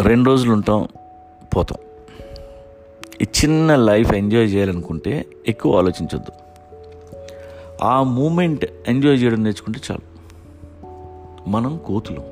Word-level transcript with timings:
రెండు 0.00 0.30
రోజులు 0.30 0.52
ఉంటాం 0.52 0.88
పోతాం. 1.56 1.78
ఈ 3.22 3.24
చిన్న 3.24 3.76
లైఫ్ 3.76 4.12
ఎంజాయ్ 4.12 4.54
చేయాలనుకుంటే 4.54 5.26
ఎక్కువ 5.48 5.78
ఆలోచించొద్దు. 5.78 6.32
ఆ 7.82 8.02
మూమెంట్ 8.02 8.66
ఎంజాయ్ 8.88 9.22
చేయడం 9.22 9.44
నేర్చుకుంటే 9.44 9.80
చాలు. 9.90 10.18
మనం 11.48 11.80
కోతులు 11.86 12.22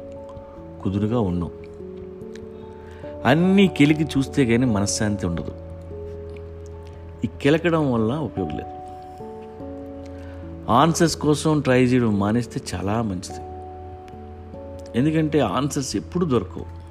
కుదురుగా 0.82 1.21
ఉన్నాం. 1.21 1.50
అన్నీ 3.25 3.68
కెలికి 3.68 4.04
చూస్తే 4.04 4.46
కానీ 4.46 4.67
మనశ్శాంతి 4.67 5.26
ఉండదు. 5.26 5.53
ఈ 7.25 7.29
కెలకడం 7.43 7.93
వల్ల 7.93 8.14
ఉపయోగం 8.14 8.57
లేదు. 8.57 8.76
ఆన్సర్స్ 10.71 11.17
కోసం 11.17 11.61
ట్రై 11.61 11.85
చేయడం 11.85 12.18
మానేస్తే 12.18 12.61
చాలా 12.75 13.03
మంచిది. 13.03 13.40
ఎందుకంటే 14.98 15.40
ఆన్సర్స్ 15.40 15.96
ఎప్పుడు 15.96 16.25
దొరకవు. 16.25 16.86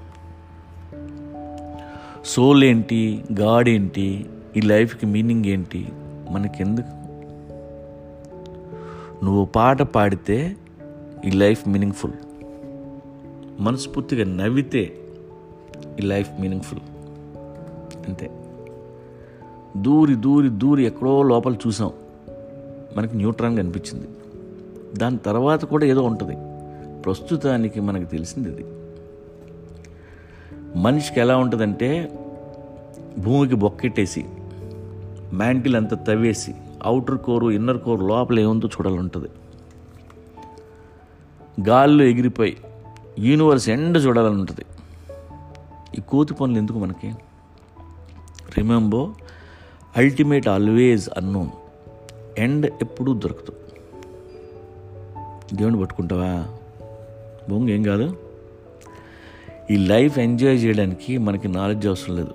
సోల్ 2.26 2.64
ఏంటి 2.64 3.23
గాడ్ 3.40 3.70
ఏంటి 3.70 4.26
ఈ 4.58 4.62
లైఫ్కి 4.62 5.05
మీనింగ్ 5.05 5.45
ఏంటి 5.45 5.90
మనకెందుకు? 6.30 7.05
నువ్వు 9.26 9.45
పాట 9.45 9.81
పాడితే 9.81 10.55
ఈ 11.26 11.30
లైఫ్ 11.30 11.68
మీనింగ్ఫుల్. 11.68 12.12
మనస్ఫూర్తిగా 13.59 14.26
నవ్వితే 14.26 14.94
ఈ 16.00 16.02
లైఫ్ 16.02 16.41
మీనింగ్ఫుల్. 16.41 16.80
అంతే. 18.08 18.31
దూరి 19.78 20.16
దూరి 20.16 20.50
దూరి 20.50 20.86
ఎక్కడో 20.86 21.23
లోపల 21.23 21.56
చూసాం. 21.67 21.92
మనకి 22.98 23.17
న్యూట్రాన్గా 23.17 23.59
అనిపించింది. 23.59 24.08
దాని 24.98 25.17
తర్వాత 25.17 25.66
కూడా 25.66 25.86
ఏదో 25.86 26.03
ఉంటుంది. 26.03 26.38
ప్రస్తుతానికి 27.02 27.80
మనకు 27.80 28.12
తెలిసింది 28.12 28.50
ఇది 28.50 28.66
మనిషికి 30.76 31.20
ఎలా 31.20 31.38
ఉంటుందంటే 31.38 32.12
భూమికి 33.20 33.56
బొక్కెట్టేసి 33.56 34.26
మ్యాంటిల్ 35.34 35.76
అంతా 35.76 35.95
తవ్వేసి 35.95 36.56
అవుటర్ 36.84 37.18
కోరు 37.18 37.52
ఇన్నర్ 37.52 37.78
కోరు 37.78 38.06
లోపల 38.06 38.40
ఏముందో 38.40 38.68
చూడాలంటుంది. 38.68 39.28
గాల్లో 41.70 42.03
ఎగిరిపోయి 42.03 42.58
యూనివర్స్ 43.20 43.70
ఎండ 43.70 43.98
చూడాలని 43.98 44.36
ఉంటుంది 44.36 44.66
ఈ 45.98 46.02
కోతి 46.02 46.34
పనులు 46.34 46.58
ఎందుకు 46.58 46.80
మనకి? 46.80 47.16
Remember 48.58 49.09
ultimate 49.98 50.48
always 50.48 51.09
unknown 51.18 51.50
end 52.38 52.66
ఎప్పుడూ 52.66 53.14
దొరకదు. 53.14 53.53
దేవుని 55.53 55.80
పట్టుకుంటావా? 55.80 56.58
బొంగు 57.50 57.70
ఏం 57.70 57.84
కాదు. 57.84 58.25
ఈ 59.71 59.77
లైఫ్ 59.77 60.19
ఎంజాయ్ 60.19 60.63
చేయడానికి 60.63 61.17
మనకి 61.17 61.47
నాలెడ్జ్ 61.47 61.88
అవసరం 61.88 62.16
లేదు. 62.16 62.33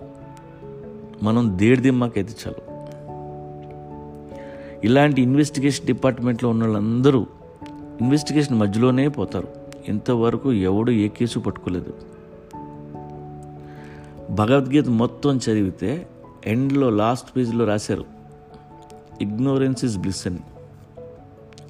మనం 1.23 1.59
దేడిదిమ్మాకైతే 1.59 2.35
చాలు. 2.47 2.71
ఇలాంటి 4.85 5.23
ఇన్వెస్టిగేషన్ 5.23 5.87
డిపార్ట్మెంట్లో 5.87 6.51
ఉన్న 6.51 6.63
వాళ్ళందరూ 6.63 7.27
ఇన్వెస్టిగేషన్ 8.01 8.59
మధ్యలోనే 8.59 9.09
పోతారు. 9.09 9.49
ఇంతవరకు 9.89 10.53
ఎవడు 10.53 10.91
ఏ 10.91 11.09
కేసు 11.09 11.39
పట్టుకోలేదు. 11.39 11.95
భగవద్గీత 14.31 14.89
మొత్తం 14.89 15.37
చదివితే 15.37 16.07
ఎండ్లో 16.47 16.91
లాస్ట్ 16.91 17.37
పేజ్లో 17.37 17.65
రాశారు. 17.65 18.05
ఇగ్నోరెన్స్ 19.21 19.85
ఇస్ 19.85 19.99
బ్లిస్ 19.99 20.27
అని 20.27 20.39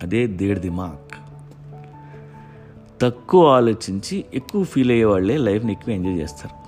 అదే 0.02 0.26
దేడిది 0.26 0.60
దిమాక్ 0.60 1.09
తక్కువ 3.02 3.54
ఆలోచించి 3.54 4.24
ఎక్కువ 4.34 4.64
ఫీల్ 4.64 4.90
అయ్యే 4.90 5.04
వాళ్ళే 5.04 5.36
లైఫ్ని 5.36 5.72
ఎక్కువ 5.72 5.94
ఎంజాయ్ 5.94 6.16
చేస్తారు. 6.16 6.60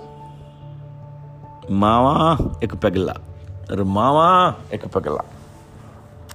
మావా 1.73 2.37
ఎక్క 2.63 2.75
పెగల. 2.75 3.13
మావా 3.83 4.55
ఎక్క 4.73 4.87
పెగల. 4.87 5.19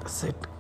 సెట్. 0.09 0.58